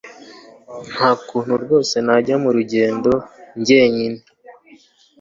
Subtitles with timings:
[0.91, 3.11] nta kuntu rwose najya mu rugendo
[3.59, 4.19] njyenyine